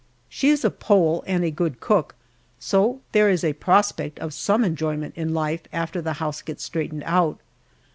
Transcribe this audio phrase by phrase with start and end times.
[0.29, 2.15] She is a Pole and a good cook,
[2.59, 7.03] so there is a prospect of some enjoyment in life after the house gets straightened
[7.05, 7.39] out.